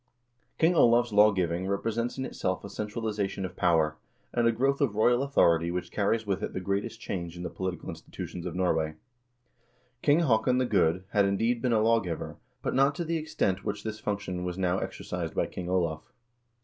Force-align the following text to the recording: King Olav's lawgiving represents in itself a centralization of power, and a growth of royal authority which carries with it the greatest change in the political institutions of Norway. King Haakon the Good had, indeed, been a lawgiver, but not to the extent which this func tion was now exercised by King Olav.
King 0.57 0.73
Olav's 0.73 1.13
lawgiving 1.13 1.67
represents 1.67 2.17
in 2.17 2.25
itself 2.25 2.63
a 2.63 2.71
centralization 2.71 3.45
of 3.45 3.55
power, 3.55 3.97
and 4.33 4.47
a 4.47 4.51
growth 4.51 4.81
of 4.81 4.95
royal 4.95 5.21
authority 5.21 5.69
which 5.69 5.91
carries 5.91 6.25
with 6.25 6.41
it 6.41 6.53
the 6.53 6.59
greatest 6.59 6.99
change 6.99 7.37
in 7.37 7.43
the 7.43 7.51
political 7.51 7.87
institutions 7.87 8.47
of 8.47 8.55
Norway. 8.55 8.95
King 10.01 10.21
Haakon 10.21 10.57
the 10.57 10.65
Good 10.65 11.03
had, 11.11 11.25
indeed, 11.25 11.61
been 11.61 11.71
a 11.71 11.81
lawgiver, 11.83 12.37
but 12.63 12.73
not 12.73 12.95
to 12.95 13.03
the 13.05 13.17
extent 13.17 13.63
which 13.63 13.83
this 13.83 14.01
func 14.01 14.21
tion 14.21 14.43
was 14.43 14.57
now 14.57 14.79
exercised 14.79 15.35
by 15.35 15.45
King 15.45 15.69
Olav. 15.69 16.01